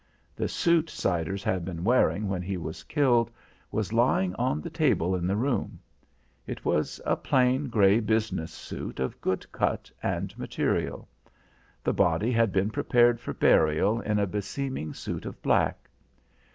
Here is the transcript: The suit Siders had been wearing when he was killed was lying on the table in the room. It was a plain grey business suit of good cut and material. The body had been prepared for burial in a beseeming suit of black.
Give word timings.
The 0.35 0.47
suit 0.47 0.89
Siders 0.89 1.43
had 1.43 1.63
been 1.63 1.83
wearing 1.83 2.27
when 2.27 2.41
he 2.41 2.57
was 2.57 2.81
killed 2.83 3.29
was 3.71 3.93
lying 3.93 4.33
on 4.33 4.59
the 4.59 4.69
table 4.71 5.15
in 5.15 5.27
the 5.27 5.35
room. 5.35 5.79
It 6.47 6.65
was 6.65 6.99
a 7.05 7.15
plain 7.15 7.69
grey 7.69 7.99
business 7.99 8.51
suit 8.51 8.99
of 8.99 9.21
good 9.21 9.51
cut 9.51 9.91
and 10.01 10.35
material. 10.39 11.07
The 11.83 11.93
body 11.93 12.31
had 12.31 12.51
been 12.51 12.71
prepared 12.71 13.19
for 13.19 13.31
burial 13.31 14.01
in 14.01 14.17
a 14.17 14.25
beseeming 14.25 14.95
suit 14.95 15.23
of 15.23 15.39
black. 15.43 15.87